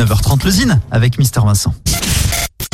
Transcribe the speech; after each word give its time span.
19h30 0.00 0.44
le 0.44 0.50
Zine 0.50 0.80
avec 0.90 1.18
Mister 1.18 1.40
Vincent. 1.44 1.74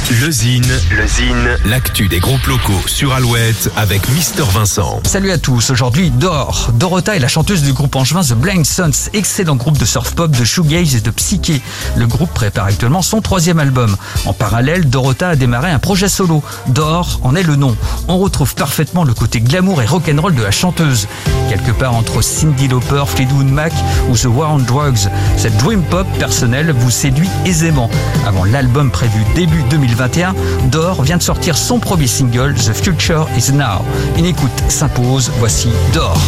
Le 0.09 0.31
Zine, 0.31 0.63
le 0.97 1.05
Zine, 1.05 1.59
l'actu 1.65 2.07
des 2.07 2.21
groupes 2.21 2.47
locaux 2.47 2.81
sur 2.87 3.13
Alouette 3.13 3.73
avec 3.77 4.09
Mister 4.11 4.45
Vincent. 4.53 5.01
Salut 5.05 5.33
à 5.33 5.39
tous, 5.39 5.71
aujourd'hui 5.71 6.11
Dor. 6.11 6.71
Dorota 6.75 7.17
est 7.17 7.19
la 7.19 7.27
chanteuse 7.27 7.63
du 7.63 7.73
groupe 7.73 7.97
angevin 7.97 8.23
The 8.23 8.35
Blind 8.35 8.65
Sons, 8.65 9.11
excellent 9.15 9.57
groupe 9.57 9.79
de 9.79 9.85
surf 9.85 10.15
pop, 10.15 10.31
de 10.31 10.45
shoegaze 10.45 10.95
et 10.95 11.01
de 11.01 11.11
psyché. 11.11 11.61
Le 11.97 12.07
groupe 12.07 12.33
prépare 12.33 12.67
actuellement 12.67 13.03
son 13.03 13.21
troisième 13.21 13.59
album. 13.59 13.97
En 14.27 14.33
parallèle, 14.33 14.89
Dorota 14.89 15.31
a 15.31 15.37
démarré 15.37 15.73
un 15.73 15.81
projet 15.81 16.09
solo. 16.09 16.41
Dor 16.69 17.19
en 17.25 17.35
est 17.35 17.43
le 17.43 17.57
nom. 17.57 17.77
On 18.07 18.19
retrouve 18.19 18.55
parfaitement 18.55 19.03
le 19.03 19.13
côté 19.13 19.41
glamour 19.41 19.83
et 19.83 19.87
rock'n'roll 19.87 20.37
de 20.37 20.43
la 20.43 20.53
chanteuse. 20.53 21.09
Quelque 21.49 21.73
part 21.73 21.97
entre 21.97 22.23
Cindy 22.23 22.69
Lauper, 22.69 23.03
Fleetwood 23.09 23.51
Mac 23.51 23.73
ou 24.09 24.17
The 24.17 24.27
War 24.27 24.53
on 24.53 24.59
Drugs. 24.59 25.11
Cette 25.37 25.57
dream 25.57 25.83
pop 25.83 26.07
personnelle 26.21 26.73
vous 26.79 26.93
séduit 26.93 27.31
aisément. 27.45 27.91
Avant 28.25 28.45
l'album 28.45 28.93
prévu 28.93 29.25
début 29.35 29.65
2020, 29.65 29.96
2021, 29.97 30.35
Dor 30.71 31.03
vient 31.03 31.17
de 31.17 31.23
sortir 31.23 31.57
son 31.57 31.79
premier 31.79 32.07
single, 32.07 32.55
The 32.55 32.73
Future 32.73 33.27
Is 33.37 33.53
Now. 33.53 33.83
Une 34.19 34.27
écoute 34.27 34.51
s'impose, 34.69 35.31
voici 35.39 35.69
Dor. 35.93 36.19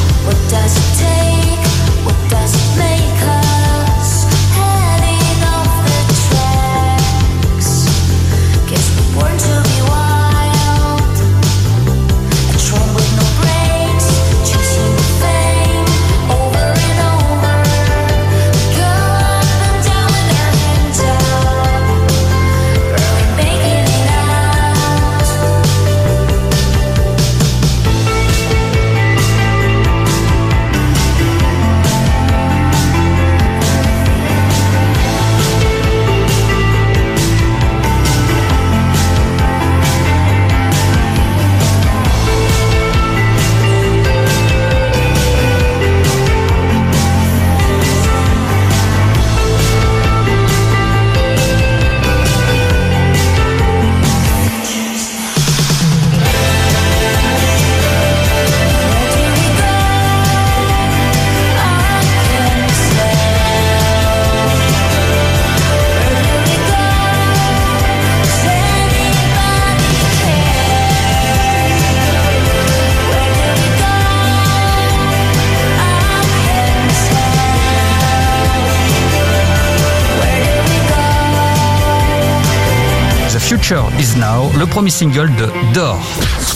Future 83.49 83.91
Is 83.99 84.19
Now, 84.19 84.53
le 84.59 84.67
premier 84.67 84.91
single 84.91 85.35
de 85.37 85.49
Dor. 85.73 85.99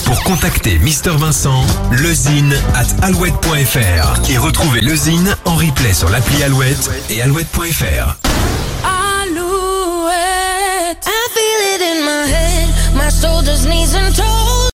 Pour 0.05 0.23
contacter 0.25 0.77
Mister 0.77 1.09
Vincent, 1.09 1.65
lezine 1.91 2.53
at 2.75 2.85
alouette.fr 3.03 4.29
et 4.29 4.37
retrouver 4.37 4.81
lezine 4.81 5.35
en 5.45 5.55
replay 5.55 5.91
sur 5.91 6.09
l'appli 6.09 6.43
Alouette 6.43 6.91
et 7.09 7.23
alouette.fr. 7.23 8.22